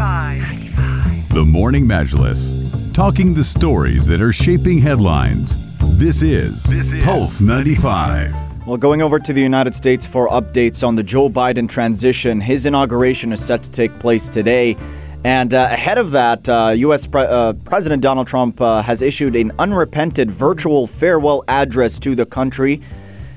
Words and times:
95. 0.00 1.28
The 1.34 1.44
Morning 1.44 1.84
Majlis, 1.84 2.94
talking 2.94 3.34
the 3.34 3.44
stories 3.44 4.06
that 4.06 4.22
are 4.22 4.32
shaping 4.32 4.78
headlines. 4.78 5.58
This 5.98 6.22
is, 6.22 6.64
This 6.64 6.90
is 6.90 7.04
Pulse 7.04 7.42
95. 7.42 8.66
Well, 8.66 8.78
going 8.78 9.02
over 9.02 9.18
to 9.18 9.32
the 9.34 9.42
United 9.42 9.74
States 9.74 10.06
for 10.06 10.26
updates 10.30 10.86
on 10.86 10.94
the 10.94 11.02
Joe 11.02 11.28
Biden 11.28 11.68
transition, 11.68 12.40
his 12.40 12.64
inauguration 12.64 13.30
is 13.30 13.44
set 13.44 13.62
to 13.64 13.70
take 13.70 13.98
place 13.98 14.30
today. 14.30 14.74
And 15.22 15.52
uh, 15.52 15.68
ahead 15.70 15.98
of 15.98 16.12
that, 16.12 16.48
uh, 16.48 16.72
U.S. 16.76 17.06
Pre- 17.06 17.20
uh, 17.20 17.52
President 17.66 18.00
Donald 18.00 18.26
Trump 18.26 18.58
uh, 18.58 18.80
has 18.80 19.02
issued 19.02 19.36
an 19.36 19.52
unrepented 19.58 20.30
virtual 20.30 20.86
farewell 20.86 21.44
address 21.46 21.98
to 21.98 22.14
the 22.14 22.24
country. 22.24 22.80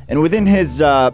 And 0.08 0.22
within 0.22 0.46
his 0.46 0.82
uh, 0.82 1.12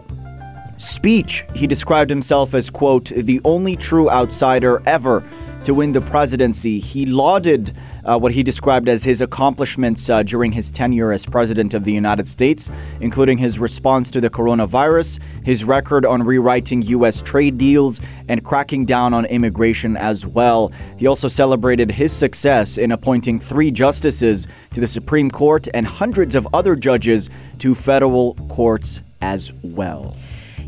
speech, 0.80 1.44
he 1.54 1.66
described 1.66 2.10
himself 2.10 2.54
as, 2.54 2.70
quote, 2.70 3.06
the 3.06 3.40
only 3.44 3.76
true 3.76 4.10
outsider 4.10 4.82
ever 4.86 5.22
to 5.64 5.74
win 5.74 5.92
the 5.92 6.00
presidency. 6.00 6.80
He 6.80 7.04
lauded 7.04 7.76
uh, 8.04 8.18
what 8.18 8.32
he 8.32 8.42
described 8.42 8.88
as 8.88 9.04
his 9.04 9.20
accomplishments 9.20 10.08
uh, 10.08 10.22
during 10.22 10.52
his 10.52 10.70
tenure 10.70 11.12
as 11.12 11.26
president 11.26 11.74
of 11.74 11.84
the 11.84 11.92
United 11.92 12.26
States, 12.26 12.70
including 13.00 13.36
his 13.36 13.58
response 13.58 14.10
to 14.10 14.22
the 14.22 14.30
coronavirus, 14.30 15.20
his 15.44 15.64
record 15.64 16.06
on 16.06 16.22
rewriting 16.22 16.80
U.S. 16.82 17.20
trade 17.20 17.58
deals, 17.58 18.00
and 18.26 18.42
cracking 18.42 18.86
down 18.86 19.12
on 19.12 19.26
immigration 19.26 19.98
as 19.98 20.26
well. 20.26 20.72
He 20.96 21.06
also 21.06 21.28
celebrated 21.28 21.90
his 21.90 22.12
success 22.12 22.78
in 22.78 22.90
appointing 22.90 23.38
three 23.38 23.70
justices 23.70 24.46
to 24.72 24.80
the 24.80 24.86
Supreme 24.86 25.30
Court 25.30 25.68
and 25.74 25.86
hundreds 25.86 26.34
of 26.34 26.48
other 26.54 26.74
judges 26.74 27.28
to 27.58 27.74
federal 27.74 28.34
courts 28.48 29.02
as 29.20 29.52
well. 29.62 30.16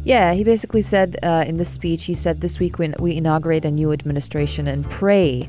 Yeah, 0.05 0.33
he 0.33 0.43
basically 0.43 0.83
said 0.83 1.17
uh, 1.23 1.45
in 1.47 1.59
this 1.59 1.71
speech, 1.71 2.05
he 2.05 2.15
said 2.15 2.41
this 2.41 2.59
week 2.59 2.79
when 2.79 2.95
we 2.99 3.17
inaugurate 3.17 3.65
a 3.65 3.71
new 3.71 3.93
administration 3.93 4.67
and 4.67 4.85
pray 4.91 5.49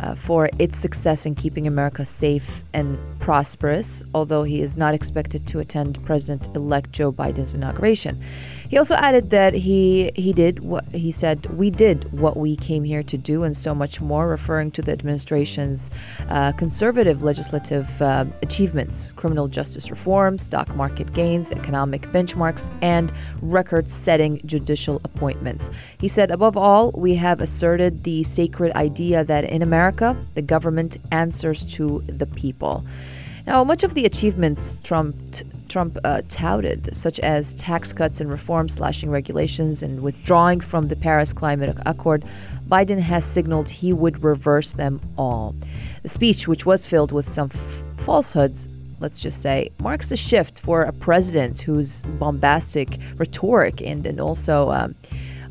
uh, 0.00 0.14
for 0.14 0.48
its 0.58 0.78
success 0.78 1.26
in 1.26 1.34
keeping 1.34 1.66
America 1.66 2.06
safe 2.06 2.64
and 2.72 2.98
prosperous, 3.20 4.02
although 4.14 4.44
he 4.44 4.62
is 4.62 4.78
not 4.78 4.94
expected 4.94 5.46
to 5.48 5.58
attend 5.58 6.02
President 6.06 6.48
elect 6.56 6.92
Joe 6.92 7.12
Biden's 7.12 7.52
inauguration. 7.52 8.18
He 8.72 8.78
also 8.78 8.94
added 8.94 9.28
that 9.28 9.52
he, 9.52 10.12
he 10.14 10.32
did 10.32 10.60
what 10.60 10.86
he 10.92 11.12
said, 11.12 11.44
we 11.58 11.68
did 11.68 12.10
what 12.10 12.38
we 12.38 12.56
came 12.56 12.84
here 12.84 13.02
to 13.02 13.18
do 13.18 13.42
and 13.42 13.54
so 13.54 13.74
much 13.74 14.00
more, 14.00 14.26
referring 14.26 14.70
to 14.70 14.80
the 14.80 14.92
administration's 14.92 15.90
uh, 16.30 16.52
conservative 16.52 17.22
legislative 17.22 18.00
uh, 18.00 18.24
achievements, 18.40 19.12
criminal 19.14 19.46
justice 19.46 19.90
reform, 19.90 20.38
stock 20.38 20.74
market 20.74 21.12
gains, 21.12 21.52
economic 21.52 22.06
benchmarks, 22.12 22.72
and 22.80 23.12
record 23.42 23.90
setting 23.90 24.40
judicial 24.46 25.02
appointments. 25.04 25.70
He 25.98 26.08
said, 26.08 26.30
above 26.30 26.56
all, 26.56 26.92
we 26.92 27.16
have 27.16 27.42
asserted 27.42 28.04
the 28.04 28.22
sacred 28.22 28.72
idea 28.72 29.22
that 29.22 29.44
in 29.44 29.60
America, 29.60 30.16
the 30.32 30.40
government 30.40 30.96
answers 31.10 31.66
to 31.74 32.00
the 32.06 32.24
people. 32.24 32.86
Now, 33.46 33.64
much 33.64 33.84
of 33.84 33.92
the 33.92 34.06
achievements 34.06 34.78
Trump 34.82 35.14
Trump 35.72 35.98
uh, 36.04 36.20
touted, 36.28 36.94
such 36.94 37.18
as 37.20 37.54
tax 37.54 37.94
cuts 37.94 38.20
and 38.20 38.30
reforms, 38.30 38.74
slashing 38.74 39.10
regulations, 39.10 39.82
and 39.82 40.02
withdrawing 40.02 40.60
from 40.60 40.88
the 40.88 40.96
Paris 40.96 41.32
Climate 41.32 41.74
Accord, 41.86 42.24
Biden 42.68 42.98
has 42.98 43.24
signaled 43.24 43.70
he 43.70 43.90
would 43.92 44.22
reverse 44.22 44.72
them 44.72 45.00
all. 45.16 45.54
The 46.02 46.10
speech, 46.10 46.46
which 46.46 46.66
was 46.66 46.84
filled 46.84 47.10
with 47.10 47.26
some 47.26 47.48
f- 47.54 47.82
falsehoods, 47.96 48.68
let's 49.00 49.20
just 49.20 49.40
say, 49.40 49.70
marks 49.80 50.12
a 50.12 50.16
shift 50.16 50.60
for 50.60 50.82
a 50.82 50.92
president 50.92 51.62
whose 51.62 52.02
bombastic 52.02 52.98
rhetoric 53.16 53.80
and, 53.80 54.04
and 54.04 54.20
also 54.20 54.70
um, 54.70 54.94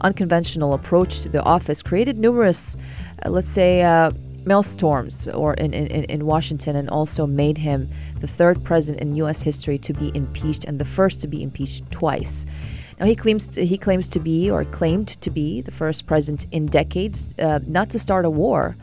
unconventional 0.02 0.74
approach 0.74 1.22
to 1.22 1.30
the 1.30 1.42
office 1.42 1.82
created 1.82 2.20
numerous, 2.20 2.78
uh, 3.26 3.30
let's 3.30 3.48
say, 3.48 3.82
uh, 3.82 4.12
maelstorms 4.46 5.28
or 5.34 5.54
in, 5.56 5.74
in, 5.74 6.04
in 6.06 6.26
Washington 6.26 6.76
and 6.76 6.90
also 6.90 7.26
made 7.28 7.58
him 7.60 7.90
the 8.20 8.28
third 8.28 8.64
president 8.64 9.02
in 9.02 9.16
U.S. 9.18 9.42
history 9.44 9.78
to 9.80 9.94
be 9.94 10.12
impeached 10.16 10.66
and 10.66 10.80
the 10.80 10.86
first 10.86 11.22
to 11.22 11.28
be 11.28 11.44
impeached 11.44 11.90
twice. 11.92 12.46
Now 13.00 13.06
he 13.08 13.16
claims 13.16 13.48
to, 13.50 13.66
he 13.66 13.78
claims 13.78 14.08
to 14.10 14.20
be 14.20 14.50
or 14.50 14.64
claimed 14.64 15.08
to 15.08 15.30
be 15.30 15.62
the 15.62 15.72
first 15.72 16.06
president 16.06 16.48
in 16.52 16.68
decades 16.68 17.30
uh, 17.40 17.60
not 17.66 17.90
to 17.92 18.00
start 18.00 18.26
a 18.26 18.30
war. 18.30 18.76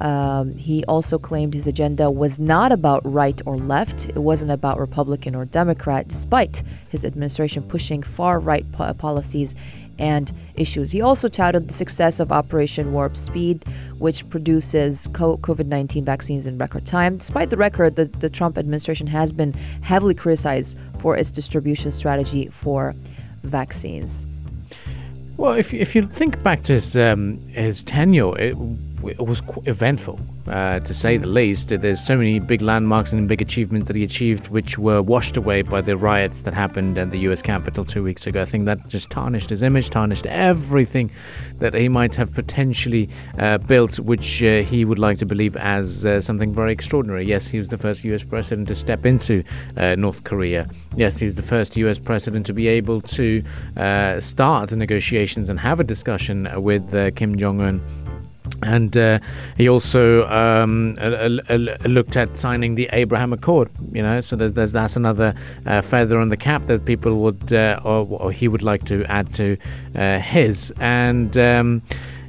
Um, 0.00 0.52
he 0.52 0.84
also 0.84 1.18
claimed 1.18 1.54
his 1.54 1.66
agenda 1.66 2.10
was 2.10 2.38
not 2.38 2.72
about 2.72 3.00
right 3.04 3.40
or 3.46 3.56
left. 3.56 4.08
It 4.08 4.18
wasn't 4.18 4.52
about 4.52 4.78
Republican 4.78 5.34
or 5.34 5.44
Democrat, 5.44 6.08
despite 6.08 6.62
his 6.88 7.04
administration 7.04 7.62
pushing 7.62 8.02
far 8.02 8.38
right 8.38 8.70
po- 8.72 8.92
policies 8.94 9.54
and 9.98 10.32
issues. 10.54 10.92
He 10.92 11.00
also 11.00 11.28
touted 11.28 11.68
the 11.68 11.74
success 11.74 12.20
of 12.20 12.32
Operation 12.32 12.92
Warp 12.92 13.16
Speed, 13.16 13.64
which 13.98 14.28
produces 14.28 15.08
COVID 15.08 15.66
19 15.66 16.04
vaccines 16.04 16.46
in 16.46 16.58
record 16.58 16.86
time. 16.86 17.18
Despite 17.18 17.50
the 17.50 17.56
record, 17.56 17.96
the, 17.96 18.06
the 18.06 18.30
Trump 18.30 18.58
administration 18.58 19.06
has 19.08 19.32
been 19.32 19.52
heavily 19.82 20.14
criticized 20.14 20.78
for 20.98 21.16
its 21.16 21.30
distribution 21.30 21.92
strategy 21.92 22.48
for 22.48 22.94
vaccines. 23.42 24.26
Well, 25.36 25.52
if, 25.52 25.72
if 25.72 25.94
you 25.94 26.02
think 26.06 26.42
back 26.42 26.64
to 26.64 26.72
his, 26.72 26.96
um, 26.96 27.38
his 27.50 27.84
tenure, 27.84 28.36
it, 28.38 28.56
it 29.04 29.24
was 29.24 29.42
eventful, 29.66 30.18
uh, 30.48 30.80
to 30.80 30.94
say 30.94 31.16
the 31.16 31.26
least. 31.26 31.68
There's 31.68 32.04
so 32.04 32.16
many 32.16 32.38
big 32.40 32.62
landmarks 32.62 33.12
and 33.12 33.28
big 33.28 33.40
achievements 33.40 33.86
that 33.86 33.96
he 33.96 34.02
achieved, 34.02 34.48
which 34.48 34.78
were 34.78 35.00
washed 35.02 35.36
away 35.36 35.62
by 35.62 35.80
the 35.80 35.96
riots 35.96 36.42
that 36.42 36.54
happened 36.54 36.98
at 36.98 37.10
the 37.10 37.18
U.S. 37.20 37.42
Capitol 37.42 37.84
two 37.84 38.02
weeks 38.02 38.26
ago. 38.26 38.42
I 38.42 38.44
think 38.44 38.64
that 38.64 38.88
just 38.88 39.10
tarnished 39.10 39.50
his 39.50 39.62
image, 39.62 39.90
tarnished 39.90 40.26
everything 40.26 41.10
that 41.58 41.74
he 41.74 41.88
might 41.88 42.14
have 42.16 42.32
potentially 42.32 43.08
uh, 43.38 43.58
built, 43.58 43.98
which 44.00 44.42
uh, 44.42 44.62
he 44.62 44.84
would 44.84 44.98
like 44.98 45.18
to 45.18 45.26
believe 45.26 45.56
as 45.56 46.04
uh, 46.04 46.20
something 46.20 46.52
very 46.52 46.72
extraordinary. 46.72 47.24
Yes, 47.24 47.46
he 47.46 47.58
was 47.58 47.68
the 47.68 47.78
first 47.78 48.04
U.S. 48.04 48.24
president 48.24 48.68
to 48.68 48.74
step 48.74 49.06
into 49.06 49.44
uh, 49.76 49.94
North 49.96 50.24
Korea. 50.24 50.68
Yes, 50.96 51.18
he's 51.18 51.36
the 51.36 51.42
first 51.42 51.76
U.S. 51.76 51.98
president 51.98 52.46
to 52.46 52.52
be 52.52 52.66
able 52.66 53.00
to 53.02 53.42
uh, 53.76 54.20
start 54.20 54.72
negotiations 54.72 55.50
and 55.50 55.60
have 55.60 55.80
a 55.80 55.84
discussion 55.84 56.48
with 56.62 56.90
Kim 57.14 57.36
Jong 57.36 57.60
Un 57.60 58.07
and 58.62 58.96
uh, 58.96 59.18
he 59.56 59.68
also 59.68 60.26
um, 60.28 60.94
looked 60.94 62.16
at 62.16 62.36
signing 62.36 62.74
the 62.74 62.88
Abraham 62.92 63.32
Accord. 63.32 63.70
You 63.92 64.02
know, 64.02 64.20
so 64.20 64.36
there's 64.36 64.72
that's 64.72 64.96
another 64.96 65.34
uh, 65.66 65.82
feather 65.82 66.18
on 66.18 66.28
the 66.28 66.36
cap 66.36 66.66
that 66.66 66.84
people 66.84 67.14
would 67.20 67.52
uh, 67.52 67.80
or, 67.84 68.06
or, 68.10 68.32
he 68.32 68.48
would 68.48 68.62
like 68.62 68.84
to 68.86 69.04
add 69.06 69.34
to 69.34 69.56
uh, 69.94 70.18
his. 70.18 70.72
And 70.80 71.36
um, 71.38 71.82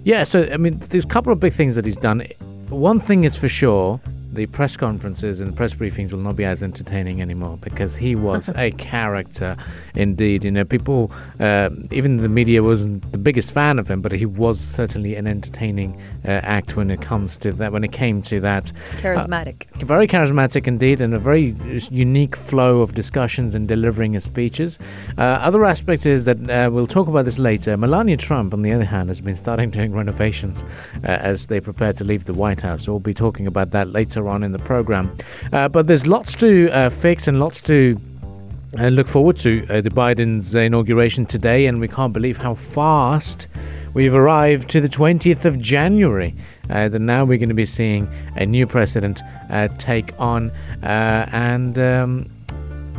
yeah, 0.04 0.24
so 0.24 0.50
I 0.52 0.58
mean, 0.58 0.80
there's 0.90 1.06
a 1.06 1.10
couple 1.10 1.34
of 1.34 1.40
big 1.40 1.54
things 1.54 1.76
that 1.76 1.86
he's 1.86 1.98
done. 1.98 2.22
One 2.70 3.00
thing 3.00 3.24
is 3.24 3.38
for 3.38 3.50
sure 3.50 4.00
the 4.40 4.46
press 4.46 4.78
conferences 4.78 5.42
and 5.42 5.54
press 5.54 5.74
briefings 5.74 6.14
will 6.14 6.20
not 6.20 6.38
be 6.38 6.46
as 6.46 6.64
entertaining 6.64 7.22
anymore 7.22 7.58
because 7.58 7.98
he 7.98 8.16
was 8.16 8.50
a 8.56 8.72
character 8.72 9.58
indeed. 9.96 10.46
You 10.46 10.52
know, 10.52 10.64
people, 10.64 11.12
uh, 11.42 11.70
even 11.92 12.18
the 12.18 12.30
media 12.30 12.64
wasn't 12.64 13.12
the 13.12 13.18
biggest 13.18 13.52
fan 13.52 13.80
of 13.80 13.90
him, 13.90 14.02
but 14.02 14.14
he 14.14 14.26
was 14.26 14.58
certainly 14.58 15.16
an 15.16 15.28
entertaining 15.28 16.02
uh, 16.24 16.30
act 16.58 16.78
when 16.78 16.90
it 16.90 17.02
comes 17.02 17.36
to 17.40 17.52
that. 17.52 17.74
When 17.74 17.84
it 17.84 17.92
came 17.92 18.22
to 18.24 18.40
that, 18.40 18.72
charismatic, 19.02 19.66
uh, 19.76 19.86
very 19.86 20.08
charismatic 20.08 20.68
indeed, 20.68 21.02
and 21.02 21.14
a 21.14 21.20
very 21.20 21.54
unique 21.92 22.38
flow 22.38 22.80
of 22.80 22.96
discussions 22.96 23.56
and 23.56 23.68
delivering 23.68 24.14
his 24.14 24.24
speeches. 24.24 24.80
Uh, 25.18 25.22
other 25.22 25.66
aspect 25.66 26.06
is 26.06 26.24
that 26.24 26.50
uh, 26.50 26.70
we'll 26.72 26.88
talk 26.88 27.10
about 27.10 27.26
this 27.26 27.40
later. 27.40 27.76
Melania 27.76 28.16
Trump, 28.16 28.54
on 28.54 28.62
the 28.62 28.72
other 28.72 28.86
hand, 28.86 29.10
has 29.10 29.20
been 29.20 29.36
starting 29.36 29.70
doing 29.70 29.92
renovations 29.92 30.64
uh, 31.04 31.08
as 31.08 31.48
they 31.48 31.60
prepare 31.60 31.92
to 31.92 32.06
leave 32.06 32.24
the 32.24 32.34
White 32.34 32.62
House. 32.62 32.86
So 32.86 32.94
we'll 32.94 33.02
be 33.02 33.14
talking 33.14 33.46
about 33.46 33.72
that 33.72 33.90
later 33.90 34.29
on 34.30 34.44
in 34.44 34.52
the 34.52 34.60
program. 34.60 35.16
Uh, 35.52 35.68
but 35.68 35.88
there's 35.88 36.08
lots 36.08 36.36
to 36.36 36.70
uh, 36.72 36.90
fix 36.90 37.28
and 37.28 37.40
lots 37.40 37.62
to 37.62 37.98
uh, 38.78 38.88
look 38.88 39.08
forward 39.08 39.38
to 39.40 39.66
uh, 39.70 39.82
the 39.82 39.90
Biden's 39.90 40.54
inauguration 40.54 41.26
today, 41.26 41.66
and 41.66 41.80
we 41.80 41.88
can't 41.88 42.14
believe 42.14 42.38
how 42.38 42.54
fast 42.54 43.48
we've 43.94 44.14
arrived 44.14 44.70
to 44.70 44.80
the 44.80 44.90
20th 44.90 45.46
of 45.46 45.60
January. 45.60 46.36
Uh, 46.70 46.88
that 46.88 47.00
now 47.00 47.26
we're 47.26 47.40
going 47.40 47.50
to 47.50 47.56
be 47.56 47.66
seeing 47.66 48.08
a 48.36 48.46
new 48.46 48.68
president 48.68 49.22
uh, 49.50 49.68
take 49.80 50.14
on, 50.20 50.52
and 50.84 51.80
um, 51.80 52.30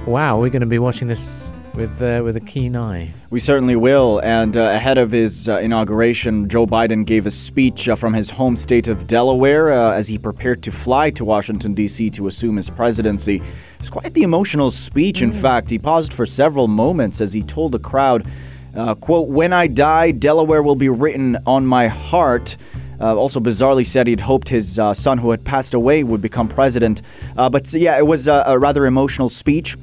wow, 0.06 0.40
we're 0.40 0.50
going 0.50 0.60
to 0.60 0.66
be 0.66 0.80
watching 0.80 1.06
this 1.06 1.52
with 1.74 2.02
uh, 2.02 2.20
with 2.24 2.36
a 2.36 2.40
keen 2.40 2.76
eye. 2.76 3.12
We 3.30 3.40
certainly 3.40 3.76
will. 3.76 4.20
And 4.20 4.56
uh, 4.56 4.60
ahead 4.60 4.98
of 4.98 5.10
his 5.12 5.48
uh, 5.48 5.58
inauguration, 5.58 6.48
Joe 6.48 6.66
Biden 6.66 7.04
gave 7.04 7.26
a 7.26 7.30
speech 7.30 7.88
uh, 7.88 7.94
from 7.94 8.14
his 8.14 8.30
home 8.30 8.56
state 8.56 8.88
of 8.88 9.06
Delaware 9.06 9.72
uh, 9.72 9.92
as 9.92 10.08
he 10.08 10.18
prepared 10.18 10.62
to 10.64 10.72
fly 10.72 11.10
to 11.10 11.24
Washington 11.24 11.74
D.C. 11.74 12.10
to 12.10 12.26
assume 12.26 12.56
his 12.56 12.70
presidency. 12.70 13.42
It's 13.78 13.90
quite 13.90 14.14
the 14.14 14.22
emotional 14.22 14.70
speech. 14.70 15.22
In 15.22 15.30
mm. 15.30 15.40
fact, 15.40 15.70
he 15.70 15.78
paused 15.78 16.12
for 16.12 16.26
several 16.26 16.68
moments 16.68 17.20
as 17.20 17.32
he 17.32 17.42
told 17.42 17.72
the 17.72 17.78
crowd, 17.78 18.26
uh, 18.74 18.94
"quote 18.94 19.28
When 19.28 19.52
I 19.52 19.66
die, 19.66 20.10
Delaware 20.10 20.62
will 20.62 20.76
be 20.76 20.88
written 20.88 21.38
on 21.46 21.66
my 21.66 21.88
heart." 21.88 22.56
Uh, 23.00 23.16
also, 23.16 23.40
bizarrely 23.40 23.86
said 23.86 24.06
he'd 24.06 24.20
hoped 24.20 24.50
his 24.50 24.78
uh, 24.78 24.92
son, 24.92 25.16
who 25.16 25.30
had 25.30 25.42
passed 25.42 25.72
away, 25.72 26.04
would 26.04 26.20
become 26.20 26.46
president. 26.46 27.00
Uh, 27.34 27.48
but 27.48 27.72
yeah, 27.72 27.96
it 27.96 28.06
was 28.06 28.26
a, 28.26 28.44
a 28.46 28.58
rather 28.58 28.84
emotional 28.84 29.30
speech. 29.30 29.74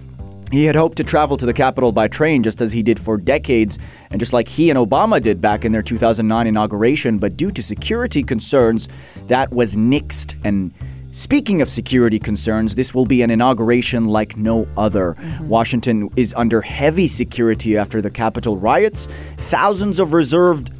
He 0.51 0.65
had 0.65 0.75
hoped 0.75 0.97
to 0.97 1.03
travel 1.03 1.35
to 1.37 1.45
the 1.45 1.53
capital 1.53 1.91
by 1.91 2.07
train 2.07 2.41
just 2.43 2.61
as 2.61 2.71
he 2.71 2.81
did 2.81 2.99
for 2.99 3.17
decades, 3.17 3.77
and 4.09 4.19
just 4.19 4.33
like 4.33 4.47
he 4.47 4.69
and 4.69 4.79
Obama 4.79 5.21
did 5.21 5.41
back 5.41 5.65
in 5.65 5.71
their 5.71 5.81
2009 5.81 6.47
inauguration, 6.47 7.17
but 7.17 7.35
due 7.35 7.51
to 7.51 7.61
security 7.61 8.23
concerns, 8.23 8.87
that 9.27 9.51
was 9.51 9.75
nixed. 9.75 10.35
And 10.45 10.73
speaking 11.11 11.61
of 11.61 11.69
security 11.69 12.19
concerns, 12.19 12.75
this 12.75 12.93
will 12.93 13.05
be 13.05 13.21
an 13.21 13.29
inauguration 13.29 14.05
like 14.05 14.37
no 14.37 14.67
other. 14.77 15.15
Mm-hmm. 15.19 15.47
Washington 15.49 16.09
is 16.15 16.33
under 16.37 16.61
heavy 16.61 17.09
security 17.09 17.77
after 17.77 18.01
the 18.01 18.09
Capitol 18.09 18.57
riots. 18.57 19.07
Thousands 19.35 19.99
of 19.99 20.13
reserved 20.13 20.71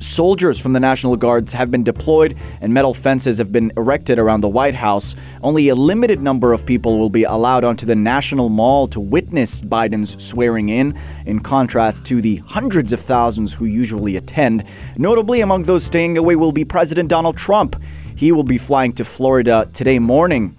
Soldiers 0.00 0.58
from 0.58 0.72
the 0.72 0.80
National 0.80 1.14
Guards 1.14 1.52
have 1.52 1.70
been 1.70 1.84
deployed 1.84 2.34
and 2.62 2.72
metal 2.72 2.94
fences 2.94 3.36
have 3.36 3.52
been 3.52 3.70
erected 3.76 4.18
around 4.18 4.40
the 4.40 4.48
White 4.48 4.74
House. 4.74 5.14
Only 5.42 5.68
a 5.68 5.74
limited 5.74 6.22
number 6.22 6.54
of 6.54 6.64
people 6.64 6.98
will 6.98 7.10
be 7.10 7.24
allowed 7.24 7.64
onto 7.64 7.84
the 7.84 7.94
National 7.94 8.48
Mall 8.48 8.88
to 8.88 8.98
witness 8.98 9.60
Biden's 9.60 10.22
swearing 10.24 10.70
in, 10.70 10.98
in 11.26 11.40
contrast 11.40 12.06
to 12.06 12.22
the 12.22 12.36
hundreds 12.36 12.94
of 12.94 13.00
thousands 13.00 13.52
who 13.52 13.66
usually 13.66 14.16
attend. 14.16 14.64
Notably, 14.96 15.42
among 15.42 15.64
those 15.64 15.84
staying 15.84 16.16
away 16.16 16.34
will 16.34 16.52
be 16.52 16.64
President 16.64 17.10
Donald 17.10 17.36
Trump. 17.36 17.76
He 18.16 18.32
will 18.32 18.42
be 18.42 18.58
flying 18.58 18.94
to 18.94 19.04
Florida 19.04 19.68
today 19.74 19.98
morning, 19.98 20.56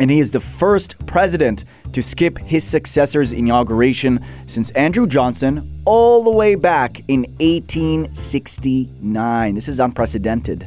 and 0.00 0.10
he 0.10 0.18
is 0.18 0.32
the 0.32 0.40
first 0.40 0.96
president 1.06 1.64
to 1.92 2.02
skip 2.02 2.38
his 2.38 2.64
successor's 2.64 3.30
inauguration 3.32 4.24
since 4.46 4.70
Andrew 4.70 5.06
Johnson 5.06 5.70
all 5.84 6.24
the 6.24 6.30
way 6.30 6.54
back 6.54 7.02
in 7.08 7.26
1869. 7.40 9.54
This 9.54 9.68
is 9.68 9.78
unprecedented. 9.80 10.66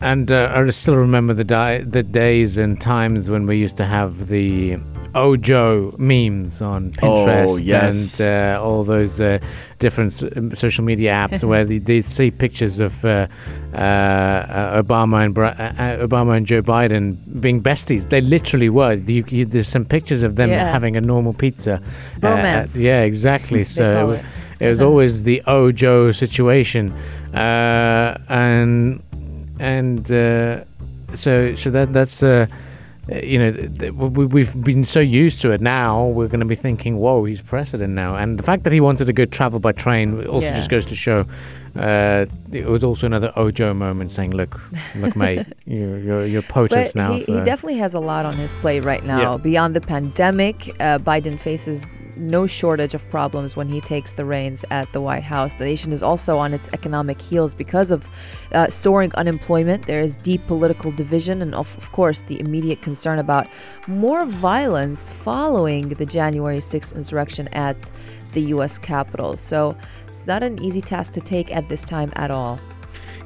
And 0.00 0.30
uh, 0.32 0.52
I 0.54 0.68
still 0.70 0.96
remember 0.96 1.32
the, 1.32 1.44
di- 1.44 1.82
the 1.82 2.02
days 2.02 2.58
and 2.58 2.80
times 2.80 3.30
when 3.30 3.46
we 3.46 3.58
used 3.58 3.76
to 3.76 3.86
have 3.86 4.26
the 4.28 4.78
Ojo 5.14 5.94
memes 5.98 6.62
on 6.62 6.90
Pinterest 6.92 7.48
oh, 7.50 7.56
yes. 7.58 8.20
and 8.20 8.28
uh, 8.28 8.62
all 8.62 8.82
those 8.84 9.20
uh, 9.20 9.38
different 9.78 10.22
um, 10.36 10.54
social 10.54 10.84
media 10.84 11.12
apps 11.12 11.44
where 11.48 11.64
they, 11.64 11.78
they, 11.78 12.02
see 12.02 12.30
pictures 12.30 12.80
of 12.80 13.04
uh, 13.04 13.26
uh 13.74 14.82
Obama 14.82 15.24
and 15.24 15.36
uh, 15.36 15.42
uh, 15.42 16.06
Obama 16.06 16.36
and 16.36 16.46
Joe 16.46 16.62
Biden 16.62 17.16
being 17.40 17.62
besties. 17.62 18.08
They 18.08 18.20
literally 18.20 18.68
were. 18.68 18.94
You, 18.94 19.24
you, 19.28 19.44
there's 19.44 19.68
some 19.68 19.84
pictures 19.84 20.22
of 20.22 20.36
them 20.36 20.50
yeah. 20.50 20.70
having 20.70 20.96
a 20.96 21.00
normal 21.00 21.34
pizza. 21.34 21.80
Romance. 22.20 22.74
yeah, 22.74 23.02
exactly. 23.02 23.64
so 23.78 24.10
it, 24.10 24.24
it, 24.60 24.68
was 24.68 24.80
always 24.80 25.24
the 25.24 25.42
Ojo 25.46 26.12
situation, 26.12 26.96
and 27.34 29.02
and 29.58 30.06
so 31.14 31.54
so 31.54 31.70
that 31.70 31.92
that's 31.92 32.22
uh, 32.22 32.46
you 33.12 33.38
know, 33.38 33.92
we've 33.92 34.62
been 34.62 34.84
so 34.84 35.00
used 35.00 35.40
to 35.42 35.50
it 35.50 35.60
now, 35.60 36.06
we're 36.06 36.28
going 36.28 36.40
to 36.40 36.46
be 36.46 36.54
thinking, 36.54 36.98
whoa, 36.98 37.24
he's 37.24 37.42
president 37.42 37.94
now. 37.94 38.16
And 38.16 38.38
the 38.38 38.42
fact 38.42 38.64
that 38.64 38.72
he 38.72 38.80
wanted 38.80 39.06
to 39.06 39.12
go 39.12 39.24
travel 39.24 39.60
by 39.60 39.72
train 39.72 40.26
also 40.26 40.46
yeah. 40.46 40.56
just 40.56 40.70
goes 40.70 40.86
to 40.86 40.94
show 40.94 41.26
uh, 41.76 42.26
it 42.50 42.66
was 42.66 42.84
also 42.84 43.06
another 43.06 43.32
Ojo 43.36 43.72
moment 43.72 44.10
saying, 44.10 44.32
look, 44.32 44.60
look, 44.96 45.16
mate, 45.16 45.46
you're, 45.64 45.98
you're, 45.98 46.26
you're 46.26 46.42
POTUS 46.42 46.94
now. 46.94 47.14
He, 47.14 47.20
so. 47.20 47.38
he, 47.38 47.44
definitely 47.44 47.78
has 47.78 47.94
a 47.94 48.00
lot 48.00 48.26
on 48.26 48.34
his 48.34 48.54
plate 48.56 48.84
right 48.84 49.04
now. 49.04 49.32
Yeah. 49.32 49.38
Beyond 49.38 49.74
the 49.74 49.80
pandemic, 49.80 50.68
uh, 50.80 50.98
Biden 50.98 51.40
faces 51.40 51.86
no 52.16 52.46
shortage 52.46 52.94
of 52.94 53.08
problems 53.10 53.56
when 53.56 53.68
he 53.68 53.80
takes 53.80 54.12
the 54.12 54.24
reins 54.24 54.64
at 54.70 54.92
the 54.92 55.00
White 55.00 55.22
House. 55.22 55.54
The 55.54 55.64
nation 55.64 55.92
is 55.92 56.02
also 56.02 56.38
on 56.38 56.52
its 56.52 56.68
economic 56.72 57.20
heels 57.20 57.54
because 57.54 57.90
of 57.90 58.08
uh, 58.52 58.68
soaring 58.68 59.12
unemployment. 59.14 59.86
There 59.86 60.00
is 60.00 60.16
deep 60.16 60.46
political 60.46 60.90
division, 60.92 61.42
and 61.42 61.54
of, 61.54 61.76
of 61.78 61.92
course, 61.92 62.22
the 62.22 62.40
immediate 62.40 62.82
concern 62.82 63.18
about 63.18 63.46
more 63.86 64.24
violence 64.24 65.10
following 65.10 65.88
the 65.88 66.06
January 66.06 66.58
6th 66.58 66.94
insurrection 66.94 67.48
at 67.48 67.90
the 68.32 68.42
U.S. 68.54 68.78
Capitol. 68.78 69.36
So 69.36 69.76
it's 70.08 70.26
not 70.26 70.42
an 70.42 70.62
easy 70.62 70.80
task 70.80 71.12
to 71.14 71.20
take 71.20 71.54
at 71.54 71.68
this 71.68 71.84
time 71.84 72.12
at 72.16 72.30
all. 72.30 72.58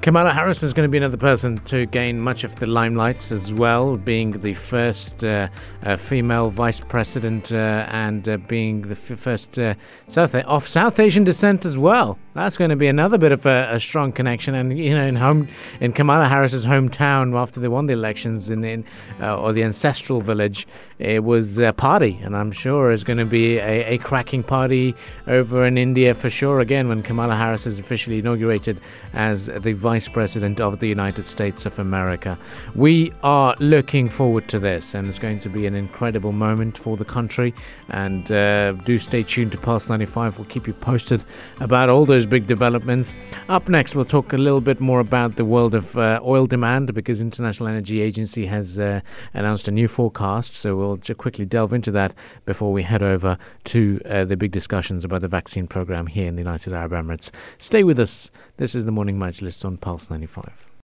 Kamala 0.03 0.33
Harris 0.33 0.63
is 0.63 0.73
going 0.73 0.87
to 0.87 0.91
be 0.91 0.99
another 0.99 1.17
person 1.17 1.59
to 1.65 1.87
gain 1.87 2.21
much 2.21 2.45
of 2.45 2.57
the 2.61 2.67
limelight 2.67 3.33
as 3.33 3.53
well, 3.53 3.97
being 3.97 4.31
the 4.31 4.55
first 4.55 5.25
uh, 5.25 5.49
uh, 5.83 5.97
female 5.97 6.49
vice 6.49 6.81
president 6.81 7.53
uh, 7.53 7.87
and 7.91 8.29
uh, 8.29 8.37
being 8.37 8.83
the 8.83 8.93
f- 8.93 9.19
first 9.19 9.59
uh, 9.59 9.75
South 10.07 10.35
of 10.35 10.69
South 10.69 11.01
Asian 11.01 11.25
descent 11.25 11.65
as 11.65 11.77
well. 11.77 12.19
That's 12.35 12.59
going 12.59 12.69
to 12.69 12.77
be 12.77 12.87
another 12.87 13.17
bit 13.17 13.33
of 13.33 13.47
a, 13.47 13.69
a, 13.73 13.81
strong 13.81 14.13
connection. 14.13 14.55
And 14.55 14.79
you 14.79 14.95
know, 14.95 15.07
in 15.07 15.17
home 15.17 15.49
in 15.81 15.93
Kamala 15.93 16.29
Harris's 16.29 16.67
hometown 16.67 17.35
after 17.35 17.61
they 17.61 17.69
won 17.69 17.87
the 17.87 17.95
elections 17.95 18.51
in, 18.51 18.63
in 18.63 18.85
uh, 19.21 19.41
or 19.41 19.55
the 19.55 19.63
ancestral 19.63 20.21
village, 20.21 20.67
it 20.99 21.25
was 21.25 21.59
a 21.59 21.73
party, 21.73 22.21
and 22.23 22.37
I'm 22.37 22.53
sure 22.53 22.93
it's 22.93 23.05
going 23.05 23.19
to 23.19 23.25
be 23.25 23.57
a, 23.57 23.95
a 23.95 23.99
cracking 23.99 24.43
party 24.43 24.95
over 25.27 25.65
in 25.65 25.79
India 25.79 26.15
for 26.15 26.29
sure. 26.29 26.61
Again, 26.61 26.89
when 26.89 27.03
Kamala 27.03 27.37
Harris 27.37 27.67
is 27.67 27.79
officially 27.79 28.19
inaugurated 28.19 28.81
as 29.15 29.47
the 29.47 29.73
Vice 29.87 30.09
President 30.09 30.61
of 30.61 30.81
the 30.81 30.89
United 30.89 31.29
States 31.29 31.65
of 31.65 31.79
America. 31.79 32.37
We 32.75 33.13
are 33.23 33.55
looking 33.61 34.09
forward 34.09 34.49
to 34.49 34.59
this, 34.59 34.95
and 34.95 35.09
it's 35.09 35.21
going 35.21 35.39
to 35.39 35.49
be 35.49 35.65
an 35.65 35.77
incredible 35.77 36.33
moment 36.33 36.77
for 36.77 36.97
the 36.97 37.05
country. 37.05 37.55
And 37.89 38.29
uh, 38.33 38.73
do 38.73 38.99
stay 38.99 39.23
tuned 39.23 39.53
to 39.53 39.59
Pulse 39.59 39.89
95. 39.89 40.39
We'll 40.39 40.49
keep 40.49 40.67
you 40.67 40.73
posted 40.73 41.23
about 41.61 41.89
all 41.89 42.05
those 42.05 42.27
big 42.27 42.49
developments. 42.49 43.15
Up 43.49 43.69
next, 43.69 43.95
we'll 43.95 44.05
talk 44.05 44.33
a 44.33 44.37
little 44.37 44.61
bit 44.61 44.81
more 44.81 44.99
about 44.99 45.37
the 45.37 45.45
world 45.45 45.73
of 45.73 45.97
uh, 45.97 46.19
oil 46.21 46.47
demand 46.49 46.93
because 46.93 47.21
International 47.21 47.69
Energy 47.69 48.01
Agency 48.01 48.47
has 48.47 48.81
uh, 48.81 49.03
announced 49.35 49.69
a 49.69 49.71
new 49.71 49.87
forecast. 49.87 50.57
So 50.57 50.75
we'll 50.75 50.99
quickly 51.17 51.45
delve 51.45 51.73
into 51.73 51.93
that 51.93 52.13
before 52.45 52.73
we 52.73 52.83
head 52.83 53.05
over 53.05 53.39
to 53.67 54.01
uh, 54.05 54.25
the 54.25 54.37
big 54.37 54.51
discussions 54.51 55.05
about 55.05 55.21
the 55.21 55.29
vaccine 55.29 55.69
program 55.69 56.09
here 56.09 56.27
in 56.27 56.35
the 56.35 56.43
United 56.43 56.73
Arab 56.73 56.91
Emirates. 56.91 57.31
Stay 57.59 57.85
with 57.85 58.01
us. 58.01 58.33
This 58.59 58.75
is 58.75 58.87
the 58.87 58.91
Morning 58.91 59.19
Majlis 59.19 59.63
on 59.67 59.77
Pulse 59.77 60.09
95. 60.09 60.71